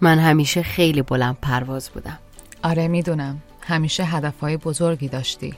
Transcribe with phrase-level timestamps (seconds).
[0.00, 2.18] من همیشه خیلی بلند پرواز بودم.
[2.62, 3.42] آره می‌دونم.
[3.60, 5.54] همیشه هدفهای بزرگی داشتی.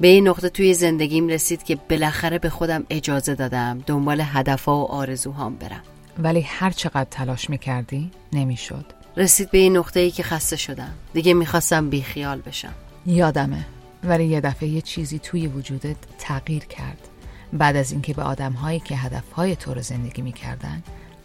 [0.00, 4.84] به این نقطه توی زندگیم رسید که بالاخره به خودم اجازه دادم دنبال هدفها و
[4.84, 5.82] آرزوهام برم.
[6.18, 8.84] ولی هر چقدر تلاش می‌کردی نمی‌شد.
[9.16, 10.94] رسید به این نقطه ای که خسته شدم.
[11.12, 12.74] دیگه می‌خواستم بیخیال بشم.
[13.06, 13.66] یادمه.
[14.04, 17.08] ولی یه دفعه یه چیزی توی وجودت تغییر کرد.
[17.52, 20.82] بعد از اینکه به آدمهایی که هدفهای تو رو زندگی می‌کردن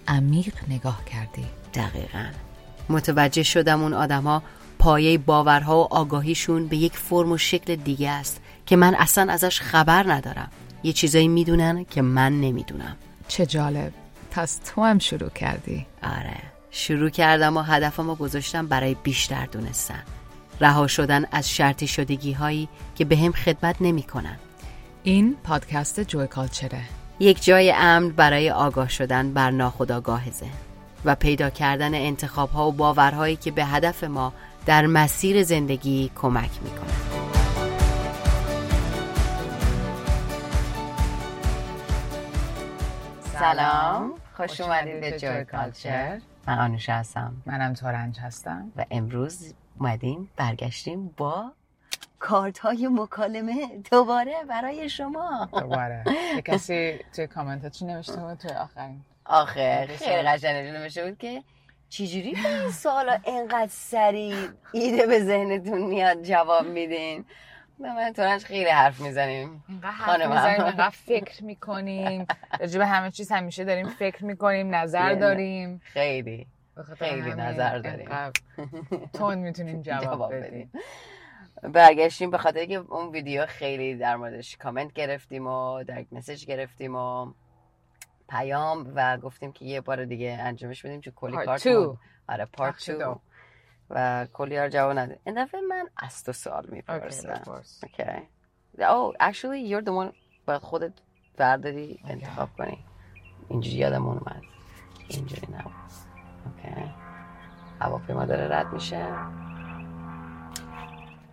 [0.08, 1.46] عمیق نگاه کردی.
[1.74, 2.26] دقیقا.
[2.90, 4.44] متوجه شدم اون آدما
[4.80, 9.62] پایه باورها و آگاهیشون به یک فرم و شکل دیگه است که من اصلا ازش
[9.62, 10.52] خبر ندارم.
[10.84, 12.96] یه چیزایی می‌دونن که من نمی‌دونم.
[13.27, 13.94] چه جالب.
[14.32, 15.86] پس تو هم شروع کردی.
[16.04, 16.38] آره.
[16.72, 20.04] شروع کردم و هدفمو گذاشتم برای بیشتر دونستن.
[20.62, 24.35] رها شدن از شرطی شدگی هایی که به هم خدمت نمی‌کنن.
[25.04, 26.82] این پادکست جوی کالچره.
[27.20, 30.69] یک جای امن برای آگاه شدن بر ناخودآگاه ذهن.
[31.05, 34.34] و پیدا کردن انتخاب ها و باورهایی که به هدف ما
[34.66, 37.10] در مسیر زندگی کمک می‌کنن
[43.40, 44.13] سلام.
[44.37, 46.21] خوش اومدید به جوی کالچر.
[46.48, 47.34] من آنوشا هستم.
[47.46, 48.71] منم تارنج هستم.
[48.76, 51.52] و امروز اومدیم برگشتیم با
[52.20, 55.49] کارت های مکالمه دوباره برای شما.
[55.59, 56.04] دوباره.
[56.48, 61.44] کسی توی کامنت چی نوشته بود توی آخرین آخه خیلی قشنگ نوشته بود که
[61.90, 64.36] چجوری به این سوالا اینقدر سریع
[64.72, 67.25] ایده به ذهنتون میاد جواب میدین؟
[67.80, 69.63] به من تورنج خیلی حرف می‌زنیم
[70.30, 72.25] می‌زنیم اینقدر فکر می‌کنیم.
[72.59, 75.81] راجع به همه چیز همیشه داریم فکر می‌کنیم نظر داریم.
[75.84, 76.47] خیلی.
[77.00, 78.09] خیلی نظر داریم.
[79.18, 80.72] تون می‌تونیم جواب بدیم.
[81.64, 86.96] برگشتیم به خاطر که اون ویدیو خیلی در موردش کامنت گرفتیم و direct message گرفتیم
[86.96, 87.34] و
[88.30, 91.68] پیام و گفتیم که یه بار دیگه انجامش بدیم چون کلی کارت
[92.28, 93.22] آره part 2
[93.90, 95.19] و کلی ها جواب نده.
[95.24, 97.41] این دفعه من از تو سوال می‌پرسم.
[97.84, 98.28] okay
[98.84, 100.16] او actually you're the one
[100.46, 100.94] باید خودت
[101.38, 102.86] برداری انتخاب کنی.
[103.50, 104.42] اینجوری یادمون اومد.
[105.08, 105.74] اینجوری نبود.
[106.46, 106.94] okay
[107.82, 109.08] هواپیما داره رد میشه.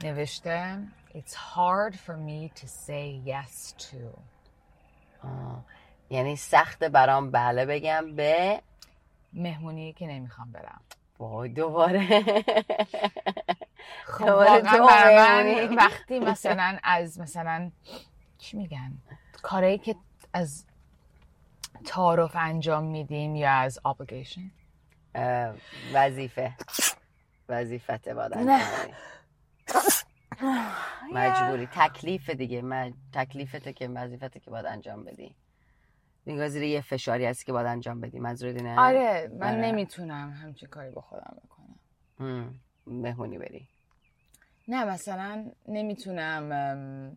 [0.04, 0.78] نوشته
[1.14, 3.96] It's hard for me to say yes to.
[5.22, 5.64] آه.
[6.10, 8.62] یعنی سخت برام بله بگم به
[9.32, 10.80] مهمونی که نمی‌خوام برم.
[11.18, 12.22] وای دوباره.
[14.04, 17.70] خب واقعا من وقتی مثلا از مثلا
[18.38, 18.92] چی میگن؟
[19.42, 19.96] کاری که
[20.32, 20.64] از
[21.84, 24.50] تعارف انجام میدیم یا از obligation
[25.94, 26.52] وظیفه.
[27.48, 28.60] وظیفت باید انجام
[31.12, 31.66] مجبوری.
[31.66, 32.62] تکلیف دیگه.
[32.62, 35.34] من تکلیفته که وظیفته که باید انجام بدی.
[36.26, 38.18] این زیر یه فشاری هست که باید انجام بدی.
[38.18, 39.56] منظور دینه آره من آره.
[39.56, 42.54] نمی‌تونم همچین کاری با خودم بکنم.
[42.86, 43.68] مهمونی بری.
[44.68, 47.16] نه مثلا نمی‌تونم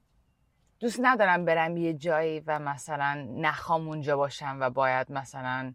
[0.79, 5.73] دوست ندارم برم یه جایی و مثلا نخوام اونجا باشم و باید مثلا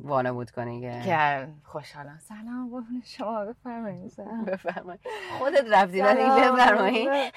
[0.00, 1.48] وانه بود کنی که.
[1.64, 2.18] خوشحالم.
[2.18, 4.16] سلام قربون شما بفرمایید.
[4.46, 5.00] بفرمایید.
[5.38, 7.32] خودت رفتی ولی بفرمایید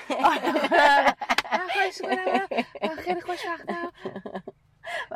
[1.73, 2.01] خوش
[2.97, 3.91] خیلی خوشبختم.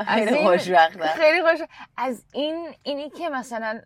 [0.07, 1.67] خیلی خوشبختم خیلی خوش
[1.97, 3.81] از این اینی که مثلا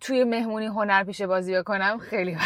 [0.00, 2.38] توی مهمونی هنر پیشه بازی بکنم خیلی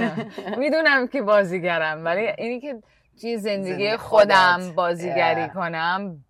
[0.58, 2.82] می‌دونم که بازیگرم ولی اینی که
[3.20, 6.24] توی زندگی خودم بازیگری کنم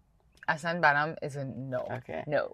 [0.49, 1.78] اصلا برام از نو
[2.27, 2.49] نو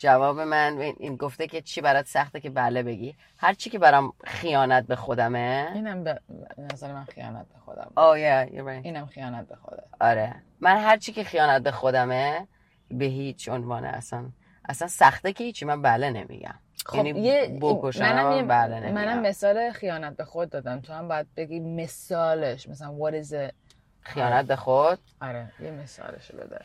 [0.00, 3.14] جواب من این گفته که چی برات سخته که بله بگی.
[3.38, 5.70] هر چی که برام خیانت به خودمه.
[5.74, 6.20] اینم به
[6.58, 7.92] نظر من خیانت به خودم.
[7.96, 8.84] Oh yeah right.
[8.84, 9.82] اینم خیانت به خودم.
[10.00, 10.34] آره.
[10.60, 12.48] من هر چی که خیانت به خودمه
[12.90, 14.24] به هیچ عنوان اصلا
[14.68, 16.54] اصلا سخته که هیچی من بله نمیگم.
[16.86, 17.58] خب یعنی یه
[18.00, 18.94] منم, بله نمیگم.
[18.94, 20.80] منم مثال خیانت به خود دادم.
[20.80, 23.54] تو هم باید بگی مثالش مثلا what is it
[24.00, 26.64] خیانت به خود؟ آره یه مثالش بده.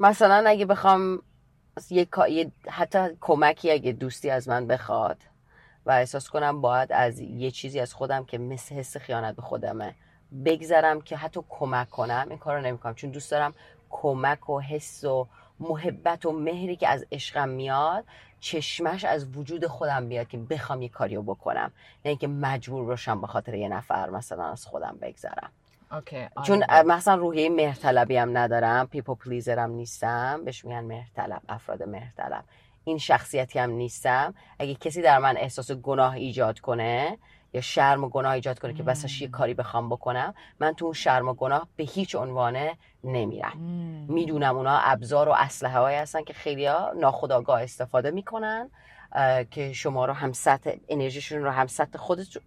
[0.00, 1.22] مثلا اگه بخوام
[1.90, 2.06] یه
[2.68, 5.16] حتی کمکی اگه دوستی از من بخواد
[5.86, 9.94] و احساس کنم باید از یه چیزی از خودم که مثل حس خیانت به خودمه
[10.44, 12.94] بگذرم که حتی کمک کنم این کار رو نمی‌کنم.
[12.94, 13.54] چون دوست دارم
[14.02, 15.26] کمک و حس و
[15.60, 18.04] محبت و مهری که از عشقم میاد
[18.40, 21.72] چشمش از وجود خودم بیاد که بخوام یه کاریو بکنم.
[22.04, 25.50] نه اینکه مجبور باشم به خاطر یه نفر مثلا از خودم بگذرم.
[25.90, 30.44] okay, چون مثلا روحیه مهرطلبی هم ندارم پیپو پلیزر هم نیستم.
[30.44, 32.44] بهش میگن مهرطلب افراد مهرطلب.
[32.84, 34.34] این شخصیتی هم نیستم.
[34.58, 37.18] اگه کسی در من احساس گناه ایجاد کنه
[37.52, 40.94] یا شرم و گناه ایجاد کنه که بسش یه کاری بخوام بکنم من تو اون
[40.94, 43.58] شرم و گناه به هیچ عنوانه نمیرم.
[44.08, 48.70] می‌دونم اونا ابزار و اسلحه هایی هستن که خیلی ها ناخداگاه استفاده می‌کنن
[49.50, 51.98] که شما رو هم سطح انرژیشون رو هم سطح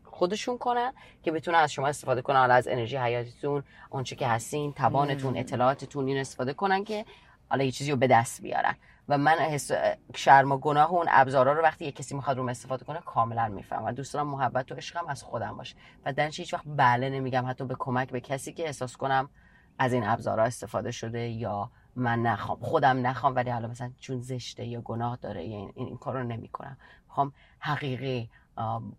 [0.04, 0.94] خودشون کنن
[1.24, 2.38] که بتونن از شما استفاده کنن.
[2.40, 7.06] حالا از انرژی حیاتیتون اونچه که هستین توانتون اطلاعاتتون این استفاده کنن که
[7.50, 8.76] حالا یه چیزی رو به دست بیارن.
[9.10, 9.72] و من حس
[10.16, 13.48] شرم و گناه و اون ابزارا رو وقتی یه کسی می‌خواد رو استفاده کنه کاملا
[13.48, 15.76] می‌فهمم و دوست دارم محبت و عشقم از خودم باشه.
[16.06, 19.30] و درنچه هیچ وقت بله نمیگم حتی به کمک به کسی که احساس کنم
[19.80, 22.60] از این ابزارها استفاده شده یا من نخوام.
[22.60, 26.24] خودم نخوام ولی حالا مثلا چون زشته یا گناه داره یا این, این, کار رو
[26.24, 26.78] نمی‌کنم.
[27.08, 28.30] می‌خوام حقیقی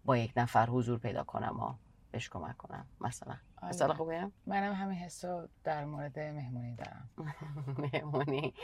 [0.05, 1.75] با یک نفر حضور پیدا کنم و
[2.11, 2.87] بهش کمک کنم.
[3.01, 3.35] مثلا.
[3.63, 5.25] مثلا خوبه منم همین حس
[5.65, 7.09] در مورد مهمونی دارم.
[7.93, 8.55] مهمونی.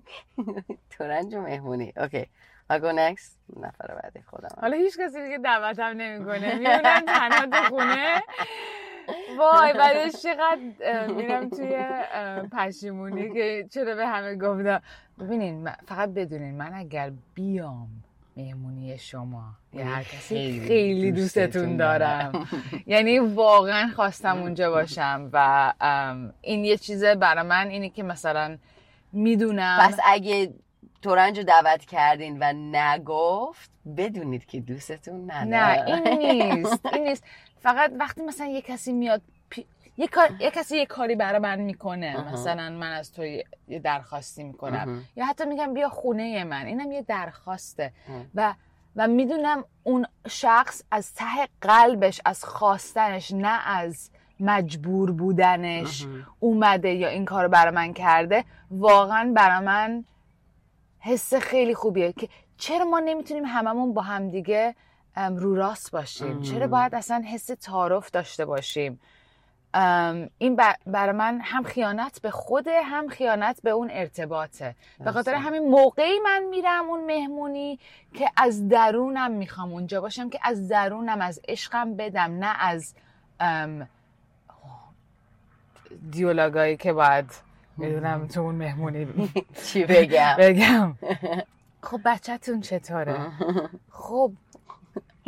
[0.98, 1.92] تورنج و مهمونی.
[1.96, 2.26] اوکی.
[2.68, 4.56] اگو نکست نفر بعدی خودم.
[4.60, 6.54] حالا هیچ کسی دیگه دعوتم نمی‌کنه.
[6.54, 8.22] میونن تنها تو خونه.
[9.38, 11.84] وای بعدش چقدر میرم توی
[12.52, 14.82] پشیمونی که چرا به همه گفتم.
[15.18, 17.88] ببینین فقط بدونین من اگر بیام
[18.40, 19.44] مهمونی شما.
[19.72, 22.48] یا هر کسی خیلی دوستتون دارم.
[22.86, 25.72] یعنی واقعا خواستم اونجا باشم و
[26.40, 28.58] این یه چیزه برای من اینه که مثلا
[29.12, 30.54] می‌دونم پس اگه
[31.02, 35.44] تورنج رو دعوت کردین و نگفت بدونید که دوستتون نداره.
[35.44, 36.18] نه این
[36.58, 37.24] نیست این نیست.
[37.60, 39.22] فقط وقتی مثلا یه کسی میاد
[40.00, 40.28] یه, کار...
[40.40, 42.32] یه کسی یه کاری برای من می‌کنه.
[42.32, 45.04] مثلا من از تو یه درخواستی می‌کنم.
[45.16, 46.66] یا حتی میگم بیا خونه من.
[46.66, 47.92] اینم یه درخواسته.
[48.34, 48.54] و
[48.96, 54.10] و می‌دونم اون شخص از ته قلبش از خواستنش نه از
[54.40, 56.06] مجبور بودنش
[56.40, 58.44] اومده یا این کار برای من کرده.
[58.70, 60.04] واقعا برای من
[60.98, 64.74] حس خیلی خوبیه که چرا ما نمی‌تونیم هممون با همدیگه
[65.16, 69.00] رو راست باشیم؟ چرا باید اصلا حس تعارف داشته باشیم؟
[70.38, 70.56] این
[70.86, 74.74] برای من هم خیانت به خوده هم خیانت به اون ارتباطه.
[75.04, 77.78] به خاطر همین موقعی من میرم اون مهمونی
[78.14, 82.94] که از درونم می‌خوام اونجا باشم که از درونم از عشقم بدم نه از
[86.10, 87.30] دیولاگایی که باید
[87.76, 89.06] می‌دونم تو اون مهمونی
[89.64, 90.94] چی بگم؟ بگم.
[91.82, 93.16] خب بچهتون چطوره؟
[93.90, 94.32] خب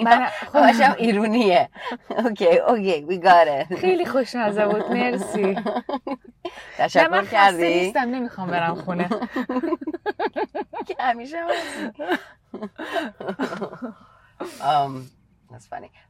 [0.03, 1.69] من خودشم ایرونیه.
[2.25, 5.57] اوکی اوکی وی گاره خیلی خوشمزه بود مرسی.
[6.79, 9.09] تشکر من کردی؟ نیستم نمی‌خوام برم خونه.
[10.87, 11.37] که همیشه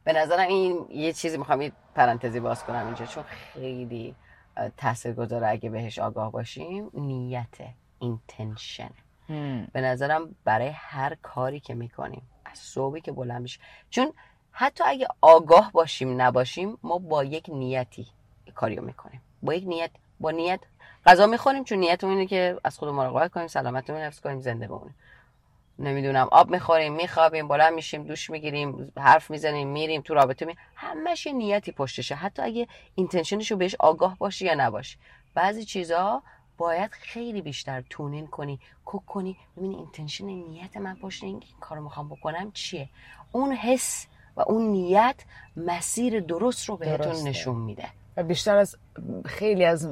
[0.04, 4.14] به نظرم این یه چیزی می‌خوام یه پرانتزی باز کنم اینجا چون خیلی
[4.76, 7.54] تاثیر گذاره اگه بهش آگاه باشیم نیت
[7.98, 8.90] اینتنشن
[9.72, 12.22] به نظرم برای هر کاری که می‌کنیم
[12.54, 13.60] صبحی که بلند میشه.
[13.90, 14.12] چون
[14.52, 18.06] حتی اگه آگاه باشیم نباشیم ما با یک نیتی
[18.54, 19.20] کاریو می‌کنیم.
[19.42, 19.90] با یک نیت
[20.20, 20.60] با نیت
[21.06, 24.94] غذا می‌خوریم چون نیتمون اینه که از خود مراقبت کنیم سلامتمون حفظ کنیم زنده بمونیم
[25.78, 31.26] نمی‌دونم آب می‌خوریم میخوابیم بلند میشیم دوش می‌گیریم حرف می‌زنیم میریم تو رابطه می همش
[31.26, 32.14] نیتی پشتشه.
[32.14, 34.98] حتی اگه intention ش رو بهش آگاه باشی یا نباشی.
[35.34, 36.22] بعضی چیزها
[36.62, 39.36] باید خیلی بیشتر tune in کنی کوک کنی.
[39.56, 42.88] ببینی intention نیت من پشت این کارو می‌خوام بکنم چیه؟
[43.32, 44.06] اون حس
[44.36, 45.24] و اون نیت
[45.56, 47.84] مسیر درست رو بهتون نشون میده.
[48.16, 48.76] و بیشتر از
[49.24, 49.88] خیلی از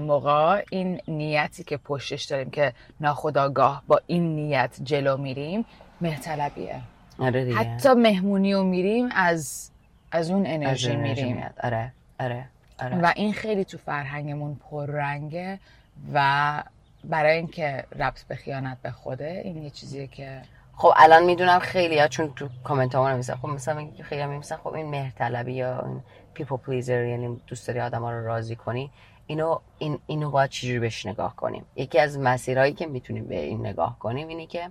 [0.00, 5.64] موقع این نیتی که پشتش داریم که ناخودآگاه با این نیت جلو میریم
[6.00, 6.80] مهرطلبیه.
[7.18, 9.70] آره حتی مهمونی رو میریم از
[10.12, 11.44] از اون انرژی میریم.
[11.62, 12.98] آره آره آره.
[12.98, 15.58] و این خیلی تو فرهنگمون پررنگه.
[16.14, 16.62] و
[17.04, 20.42] برای اینکه ربط به خیانت به خوده این یه چیزیه که
[20.76, 24.56] خب الان می‌دونم خیلی ها چون تو کامنت ها می‌نویسن خب مثلا خیلی ها می‌نویسن
[24.56, 26.02] خب این مهرطلبی یا این
[26.34, 28.90] people pleaser یعنی دوست داری آدم ها رو راضی کنی
[29.26, 33.66] اینو این اینو باید چجوری بهش نگاه کنیم؟ یکی از مسیرهایی که می‌تونیم به این
[33.66, 34.70] نگاه کنیم اینه که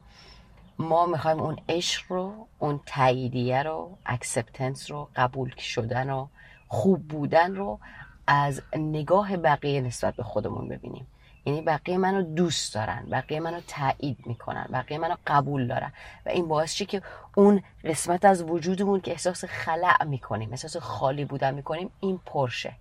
[0.79, 6.27] ما می‌خوایم اون عشق رو اون تاییدیه رو acceptance رو قبول شدن و
[6.67, 7.79] خوب بودن رو
[8.27, 11.07] از نگاه بقیه نسبت به خودمون ببینیم.
[11.45, 15.93] یعنی بقیه منو دوست دارن بقیه منو تایید می‌کنن بقیه منو قبول دارن.
[16.25, 17.01] و این باعث میشه که
[17.35, 22.73] اون قسمت از وجودمون که احساس خلأ می‌کنیم احساس خالی بودن می‌کنیم این پر شه.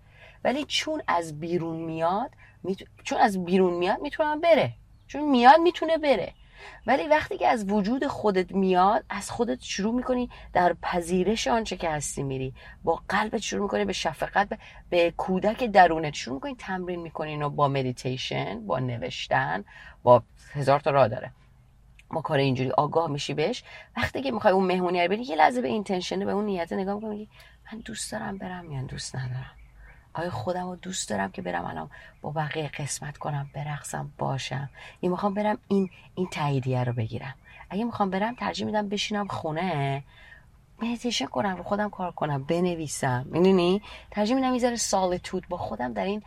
[0.44, 2.30] ولی چون از بیرون میاد
[3.04, 4.72] چون از بیرون میاد می‌تونه بره.
[5.06, 6.32] چون میاد می‌تونه بره.
[6.86, 11.90] ولی وقتی که از وجود خودت میاد از خودت شروع می‌کنی در پذیرش آنچه که
[11.90, 12.54] هستی میری.
[12.84, 14.48] با قلبت شروع می‌کنی به شفقت
[14.90, 19.64] به کودک درونت شروع می‌کنی تمرین می‌کنی و با مدیتیشن با نوشتن
[20.02, 21.32] با هزار تا راه داره.
[22.10, 23.64] ما کار اینجوری آگاه میشی بهش.
[23.96, 26.94] وقتی که می‌خوای اون مهمونی رو بری یه لحظه به intention به اون نیت نگاه
[26.94, 27.28] می‌کنی
[27.72, 29.61] من دوست دارم برم یا دوست ندارم.
[30.14, 31.90] آیا خودم رو دوست دارم که برم الان
[32.22, 37.34] با بقیه قسمت کنم برقصم باشم؟ این می‌خوام برم این این تاییدیه رو بگیرم.
[37.70, 40.02] اگه می‌خوام برم ترجیح میدم بشینم خونه
[40.82, 43.26] مدیتیشن کنم رو خودم کار کنم بنویسم.
[43.30, 46.22] می‌دونی؟ ترجیح میدم می‌ذاره سالتود با خودم در این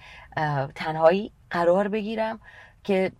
[0.75, 2.39] تنهایی قرار بگیرم
[2.84, 3.12] که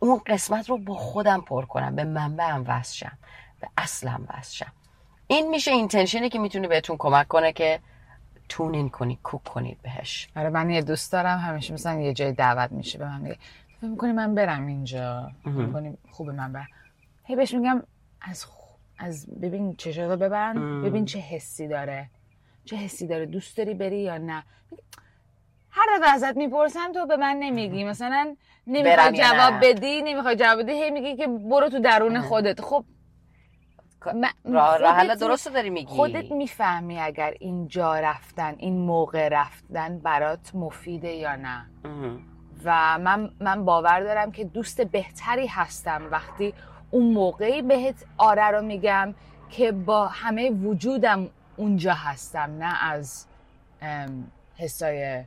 [0.00, 1.96] اون قسمت رو با خودم پر کنم.
[1.96, 3.18] به منبعم وصل شم
[3.60, 4.64] به اصلم وصل
[5.26, 7.80] این میشه اینتنشنی که می‌تونه بهتون کمک کنه که
[8.50, 10.28] تونین کنی کوک کنید بهش.
[10.36, 13.36] آره من یه دوست دارم همیشه مثلا یه جای دعوت میشه به من میگه
[13.80, 16.68] فکر می‌کنی من برم اینجا؟ می‌کنی خوبه من برم.
[17.24, 17.82] هی بهش میگم
[18.20, 18.46] از
[18.98, 22.10] از ببین چه رو ببرن ببین چه حسی داره.
[22.64, 24.42] چه حسی داره دوست داری بری یا نه؟
[25.70, 27.84] هر دفعه ازت می‌پرسم تو به من نمیگی.
[27.84, 32.60] مثلا نمی‌خوای جواب بدی نمی‌خوای جواب بدی هی میگی که برو تو درون خودت.
[32.60, 32.84] خب
[34.44, 35.86] راه راه درست داری میگی.
[35.96, 41.66] خودت می‌فهمی اگر اینجا رفتن این موقع رفتن برات مفیده یا نه.
[42.64, 46.02] و من من باور دارم که دوست بهتری هستم.
[46.10, 46.54] وقتی
[46.90, 49.14] اون موقعی بهت آره رو میگم
[49.50, 53.26] که با همه وجودم اونجا هستم نه از
[54.56, 55.24] حسای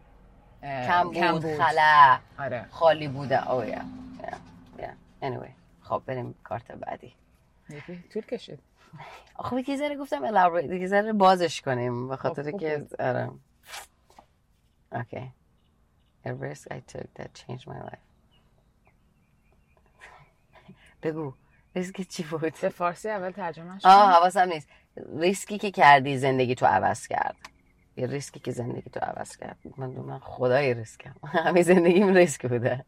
[0.64, 2.18] کم بود, خلا.
[2.40, 2.66] آره.
[2.72, 3.52] خالی بوده.
[3.52, 3.82] او یا
[5.22, 5.50] anyway
[5.82, 7.14] خب بریم کارت بعدی.
[8.14, 8.60] طول کشید.
[9.36, 13.30] خب یه ذره گفتم elaborate یه ذره بازش کنیم به خاطر خب، که آره.
[14.94, 15.28] Okay.
[16.26, 18.04] A risk I took that changed my life.
[21.04, 21.34] بگو.
[21.76, 24.70] ریسک چی بود؟ به فارسی اول ترجمه شد آه حواسم نیست.
[25.20, 27.36] ریسکی که کردی زندگی تو عوض کرد.
[27.98, 29.58] یه ریسکی که زندگی تو عوض کرد.
[29.78, 31.16] من دو من خدای ریسکم
[31.46, 32.86] همه زندگیم ریسک بوده.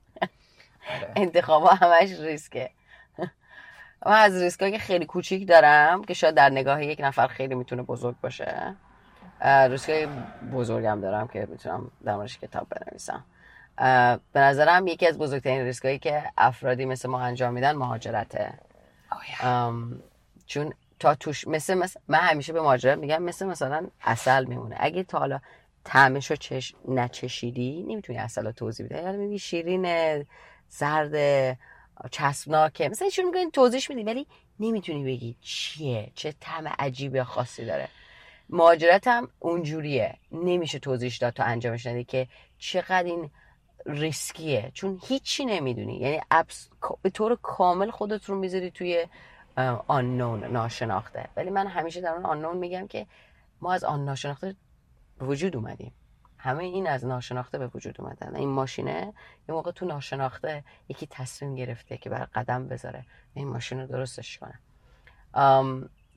[0.89, 1.13] آره.
[1.15, 2.69] انتخابا همش ریسکه
[4.05, 7.81] من از ریسکایی که خیلی کوچیک دارم که شاید در نگاه یک نفر خیلی می‌تونه
[7.81, 8.75] بزرگ باشه
[9.45, 10.07] ریسکای
[10.53, 13.23] بزرگم دارم که می‌تونم در کتاب بنویسم.
[14.33, 18.53] به نظرم یکی از بزرگترین ریسکایی که افرادی مثل ما انجام میدن مهاجرته.
[20.45, 24.75] چون تا توش مثل, مثل من همیشه به ماجرا میگم مثل مثلا اصل میمونه.
[24.79, 25.39] اگه تا حالا
[25.83, 26.75] طعمش رو چش...
[26.87, 29.85] نچشیدی نمی‌تونی اصل رو توضیح بده یعنی میگی شیرین
[30.69, 31.57] زرد
[32.11, 32.89] چسبناکه.
[32.89, 34.27] مثلا شروع می‌کنی توضیح میدی ولی
[34.59, 37.89] نمی‌تونی بگی چیه چه طعم عجیب خاصی داره.
[38.49, 40.17] مهاجرت هم اونجوریه.
[40.31, 43.29] نمیشه توضیح داد تا انجامش ندی که چقدر این
[43.85, 44.71] ریسکیه.
[44.73, 45.97] چون هیچی نمی‌دونی.
[45.97, 46.21] یعنی
[47.01, 49.07] به طور کامل خودت رو می‌ذاری توی
[49.87, 51.29] آنون ناشناخته.
[51.35, 53.07] ولی من همیشه در اون آنون میگم که
[53.61, 54.55] ما از آن ناشناخته
[55.21, 55.93] وجود اومدیم.
[56.45, 58.35] همه این از ناشناخته به وجود اومدن.
[58.35, 59.13] این ماشینه
[59.49, 63.05] یه موقع تو ناشناخته یکی تصمیم گرفته که بر قدم بذاره.
[63.33, 64.59] این ماشین رو درستش کنه.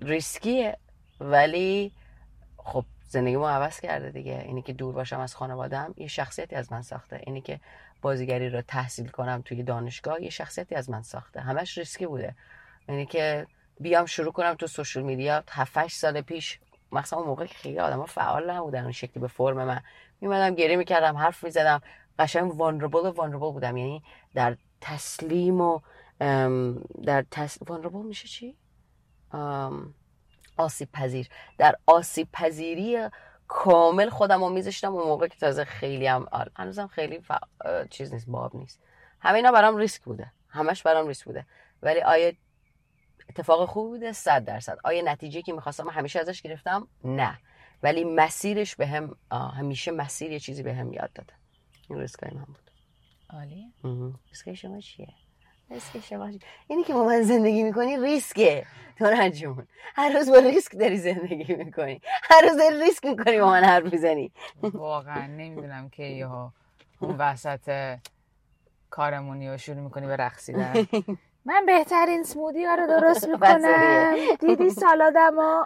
[0.00, 0.78] ریسکیه
[1.20, 1.92] ولی
[2.56, 4.42] خب زندگی ما عوض کرده دیگه.
[4.46, 7.20] اینی که دور باشم از خانوادم یه شخصیتی از من ساخته.
[7.26, 7.60] اینی که
[8.02, 11.40] بازیگری رو تحصیل کنم توی دانشگاه یه شخصیتی از من ساخته.
[11.40, 12.34] همش ریسکی بوده.
[12.88, 13.46] یعنی که
[13.80, 16.60] بیام شروع کنم تو social media 7 سال پیش
[16.92, 19.80] مثلا اون موقع خیلی آدم فعال نبودن اون شکلی به فرم من.
[20.20, 21.82] میمدم گریه می‌کردم حرف می‌زدم.
[22.18, 23.76] قشنگ vulnerable و vulnerable بودم.
[23.76, 24.02] یعنی
[24.34, 25.80] در تسلیم و
[27.04, 27.58] در تس...
[27.66, 28.56] vulnerable میشه چی؟
[30.56, 31.28] آسیب پذیر.
[31.58, 33.08] در آسیب پذیری
[33.48, 37.22] کامل خودم رو میذاشتم اون موقع که تازه خیلی هم هنوزم خیلی
[37.90, 38.80] چیز نیست باب نیست.
[39.20, 40.32] همه اینا برام ریسک بوده.
[40.48, 41.46] همش برام ریسک بوده.
[41.82, 42.32] ولی آیا
[43.28, 44.78] اتفاق خوب بوده صد درصد.
[44.84, 47.38] آیا نتیجه که می‌خواستم همیشه ازش گرفتم نه.
[47.82, 51.32] ولی مسیرش به هم همیشه مسیر یه چیزی به هم یاد داده.
[51.90, 52.70] این ریسکای من بود.
[53.30, 53.72] عالی.
[54.28, 55.08] ریسکای شما چیه؟
[55.70, 56.30] ریسک شما
[56.66, 58.66] اینی که با من زندگی می‌کنی ریسکه.
[58.98, 59.66] تو نجمون
[59.96, 62.00] هر روز با ریسک داری زندگی می‌کنی.
[62.22, 64.32] هر روز داری ریسک می‌کنی با من حرف می‌زنی.
[64.62, 66.28] واقعا نمی‌دونم که یه
[67.00, 67.98] اون وسط
[68.90, 70.86] کارمونی و شروع می‌کنی به رقصیدن.
[71.44, 74.14] من بهترین سمودی ها رو درست می‌کنم.
[74.40, 75.34] دیدی سالادم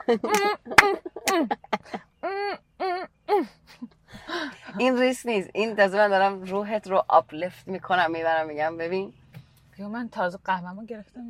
[4.79, 5.51] این ریس نیست.
[5.55, 9.13] این تازه من دارم روحت رو آپلفت می‌کنم می‌برم میگم ببین.
[9.79, 11.21] من تازه قهوه گرفتم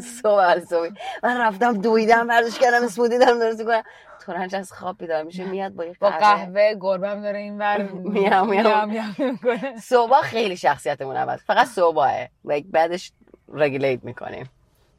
[0.00, 0.88] صبح صبح.
[1.22, 3.82] من رفتم دویدم برداشت کردم اسمودی دارم درست کنم
[4.26, 6.74] تورنج از خواب بیدار میشه میاد با با قهوه.
[6.80, 9.38] گربم داره این ور میام میام.
[9.82, 11.40] صبح خیلی شخصیتمون عوض.
[11.42, 12.30] فقط صبحه.
[12.44, 13.12] بعدش
[13.48, 14.50] رگولیت می‌کنیم.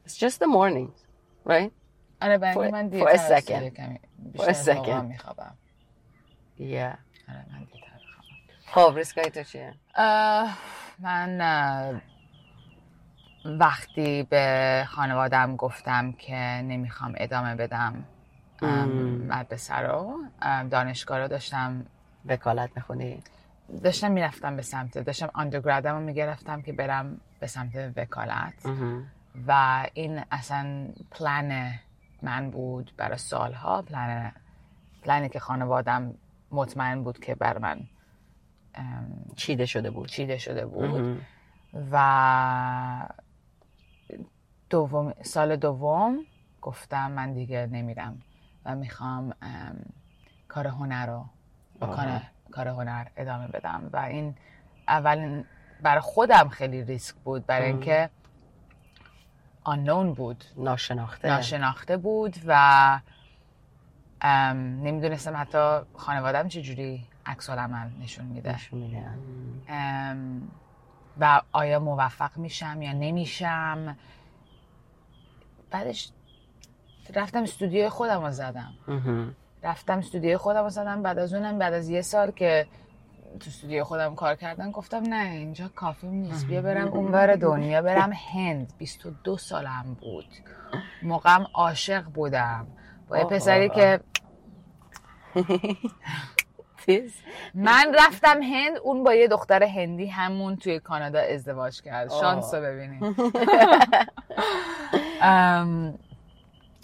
[0.07, 0.89] It's just the morning
[1.49, 1.71] right?
[2.21, 3.71] آره برای من دیگه a second.
[4.37, 5.03] for a second.
[5.03, 5.55] میخوابم.
[6.57, 6.61] Yeah.
[7.29, 7.87] آره من دیگه
[8.65, 9.73] خب ریسکای تو چیه؟
[10.99, 12.01] من
[13.45, 18.03] وقتی به خانوادم گفتم که نمی‌خوام ادامه بدم
[19.29, 20.23] مدرسه رو
[20.71, 21.85] دانشگاه رو داشتم.
[22.25, 23.23] وکالت می‌خونی؟
[23.83, 28.53] داشتم می‌رفتم به سمت داشتم آندرگرادم رو می‌گرفتم که برم به سمت وکالت.
[29.47, 31.79] و این اصلا پلن
[32.21, 34.31] من بود برای سالها؟ پلن
[35.01, 36.15] پلنی که خانوادم
[36.51, 37.79] مطمئن بود که بر من
[39.35, 41.21] چیده شده بود چیده شده بود.
[41.91, 43.09] و
[44.69, 46.19] دوم سال دوم
[46.61, 48.21] گفتم من دیگه نمیرم
[48.65, 49.33] و می‌خوام
[50.47, 51.25] کار هنر رو
[52.51, 53.89] کار هنر ادامه بدم.
[53.93, 54.35] و این
[54.87, 55.45] اولین
[55.81, 58.09] برای خودم خیلی ریسک بود برای اینکه
[59.63, 60.43] آنون بود.
[60.57, 61.27] ناشناخته.
[61.27, 62.99] ناشناخته بود و
[64.53, 68.55] نمی‌دونستم حتی خانوادم چجوری عکس عمل نشون میده.
[71.19, 73.97] و آیا موفق میشم یا نمیشم؟
[75.71, 76.11] بعدش
[77.15, 78.73] رفتم استودیو خودم رو زدم.
[79.63, 81.03] رفتم استودیو خودم رو زدم.
[81.03, 82.67] بعد از اونم بعد از یه سال که
[83.39, 86.47] تو استودیو خودم کار کردن گفتم نه اینجا کافی نیست.
[86.47, 88.73] بیا برم اونور دنیا برم هند.
[88.77, 90.25] 22 سالم بود.
[91.03, 92.67] موقعم عاشق بودم.
[93.07, 93.99] با یه پسری که
[97.53, 102.11] من رفتم هند اون با یه دختر هندی همون توی کانادا ازدواج کرد.
[102.11, 103.03] شانس رو ببینید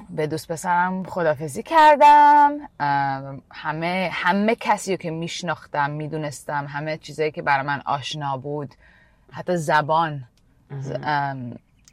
[0.10, 2.58] به دوست پسرم خدافزی کردم.
[3.52, 8.76] همه همه کسی رو که میشناختم می‌دونستم همه چیزایی که برای من آشنا بود
[9.32, 10.24] حتی زبان.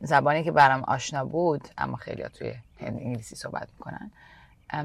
[0.00, 4.10] زبانی که برام آشنا بود اما خیلی توی انگلیسی صحبت می‌کنن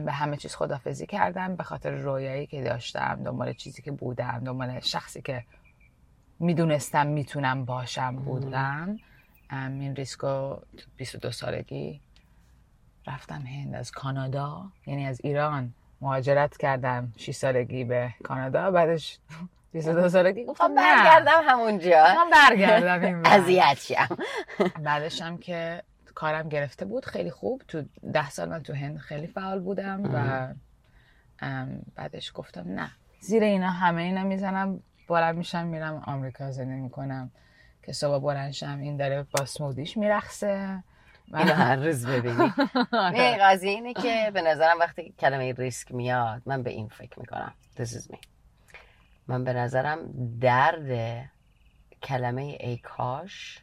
[0.06, 4.80] به همه چیز خدافزی کردم به خاطر رویایی که داشتم دنبال چیزی که بودم دنبال
[4.80, 5.44] شخصی که
[6.40, 9.00] می‌دونستم می‌تونم باشم بودم.
[9.52, 10.56] این ریسکو
[10.98, 12.02] 22 سالگی
[13.08, 19.20] رفتم هند از کانادا یعنی از ایران مهاجرت کردم 6 سالگی به کانادا بعدش
[19.74, 24.18] 22 سالگی گفتم برگردم همونجا هم برگردم این اذیت شم.
[24.86, 25.84] بعدش هم که
[26.16, 27.62] کارم گرفته بود خیلی خوب.
[27.68, 27.84] تو
[28.14, 30.48] ده سال من تو هند خیلی فعال بودم و
[31.96, 32.92] بعدش گفتم نه.
[33.20, 37.32] زیر اینا همه اینا می‌زنم بلند میشم میرم آمریکا زندگی می‌کنم.
[37.84, 40.84] که صبح بلند شم این داره با سمودیش میرخصه
[41.34, 42.54] اینو هر روز ببینی.
[42.94, 47.54] نه قضیه اینه که به نظرم وقتی کلمه ریسک میاد من به این فکر می‌کنم.
[47.78, 48.18] This is me.
[49.28, 50.00] من به نظرم
[50.40, 51.30] درد
[52.04, 53.60] کلمه ای کاش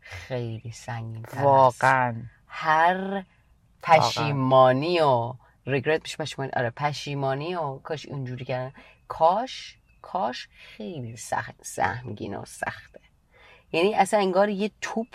[0.00, 2.22] خیلی سنگین واقعا.
[2.46, 3.24] هر
[3.82, 5.34] پشیمانی و
[5.66, 6.52] ریگرت میشه پشیمانی.
[6.56, 8.72] آره پشیمانی و کاش اونجوری کردن.
[9.08, 11.16] کاش کاش خیلی
[11.62, 13.00] سهمگین و سخته.
[13.72, 15.06] یعنی اصلا انگار یه توپ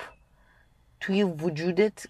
[1.00, 2.06] توی وجودت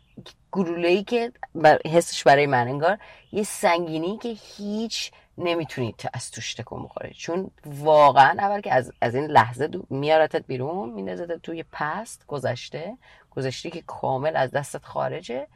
[0.52, 2.98] گلوله‌ای که بر حسش برای من انگار
[3.32, 9.16] یه سنگینی که هیچ نمی‌تونید از توش تکون بخوره چون واقعا اول که از, از
[9.16, 12.98] این لحظه میارتت بیرون میندازتت توی پست گذشته
[13.32, 15.48] گذشته که کامل از دستت خارجه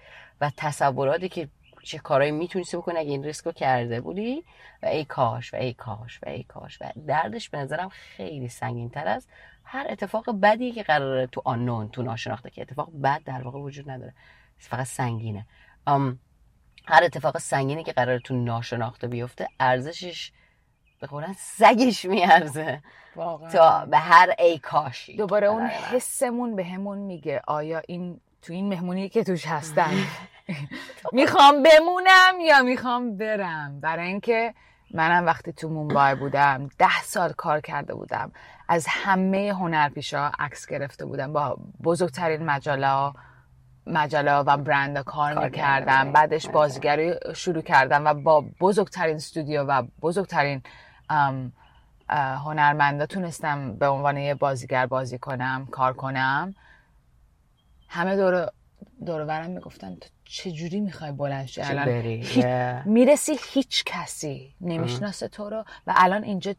[0.42, 1.48] و تصوراتی که
[1.84, 4.44] چه کارایی می‌تونستی بکنی اگه این ریسکو کرده بودی
[4.84, 6.82] و ای کاش و ای کاش و ای کاش.
[6.82, 9.28] و دردش به نظرم خیلی سنگین تر از
[9.64, 13.90] هر اتفاق بدی که قراره تو آنون تو ناشناخته که اتفاق بد در واقع وجود
[13.90, 14.14] نداره.
[14.58, 15.46] فقط سنگینه.
[16.86, 20.32] هر اتفاق سنگینی که قراره تو ناشناخته بیفته ارزشش
[21.00, 22.82] به قولن سگش میارزه.
[23.54, 25.16] تا به هر ای کاشی.
[25.18, 27.42] دوباره اون حسمون به همون میگه.
[27.48, 29.92] آیا این تو این مهمونی که توش هستن؟
[31.12, 34.54] می‌خوام بمونم یا می‌خوام برم؟ برای اینکه
[34.94, 38.32] منم وقتی تو مومبای بودم ده سال کار کرده بودم.
[38.68, 41.34] از همه هنرپیشا عکس گرفته بودم.
[41.34, 43.14] با بزرگترین مجله
[43.88, 46.12] مجله و برند کار, کار می‌کردم.
[46.12, 50.62] بعدش بازیگری شروع کردم و با بزرگترین استودیو و بزرگترین
[52.10, 56.56] هنرمندا تونستم به عنوان یه بازیگر بازی کنم کار کنم.
[57.90, 58.52] همه دور
[59.06, 62.46] دورورم می‌گفتن تو چجوری می‌خوای بلند شی؟ الان هیچ...
[62.86, 66.56] می‌رسی هیچ کسی نمی‌شناسه تو رو و الان اینجا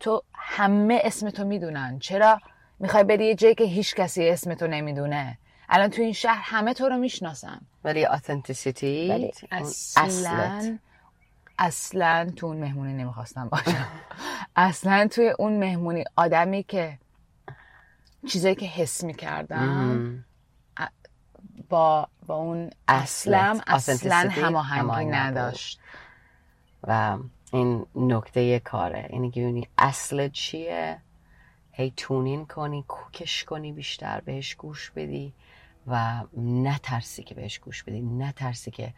[0.00, 1.98] تو همه اسم تو می‌دونن.
[1.98, 2.40] چرا؟
[2.78, 5.38] می‌خوای بری یه جایی که هیچ کسی اسم تو نمی‌دونه.
[5.68, 7.60] الان تو این شهر همه تو رو می‌شناسن.
[7.84, 9.30] ولی اتنتیسیتی
[9.96, 10.78] اصلا
[11.58, 13.88] اصلا تو اون مهمونی نمی‌خواستم باشم.
[14.56, 16.98] اصلا توی اون مهمونی آدمی که
[18.28, 20.24] چیزایی که حس می‌کردم
[21.68, 25.80] با با اون اصلا اصلا هماهنگی نداشت.
[26.82, 27.18] و
[27.52, 29.06] این نکته کاره.
[29.10, 30.98] اینه که اصل چیه؟
[31.72, 35.32] هی تونین کنی کوکش کنی بیشتر بهش گوش بدی
[35.86, 38.00] و نترسی که بهش گوش بدی.
[38.00, 38.94] نترسی که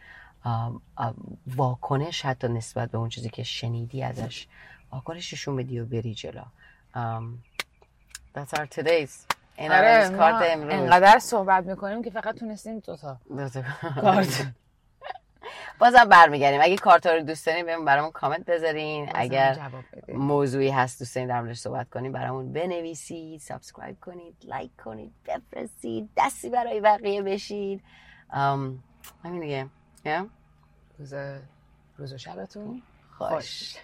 [1.47, 4.47] واکنش حتی نسبت به اون چیزی که شنیدی ازش
[4.91, 6.41] واکنششون بدی و بری جلو.
[6.95, 7.23] um,
[8.35, 10.73] That's our today's این آره کارت امروز.
[10.73, 13.17] انقدر صحبت می‌کنیم که فقط تونستیم دو تا
[14.01, 14.47] کارت.
[15.79, 16.59] بازم برمیگردیم.
[16.63, 19.09] اگه کارت رو دوست دارین بهم برامون کامنت بذارین.
[19.15, 19.71] اگر
[20.07, 26.09] موضوعی هست دوست دارین در موردش صحبت کنیم برامون بنویسید subscribe کنید لایک کنید بفرستید
[26.17, 27.83] دستی برای بقیه بشید.
[29.23, 29.69] همین دیگه.
[30.99, 31.13] روز
[31.97, 32.81] روز و شبتون
[33.17, 33.77] خوش.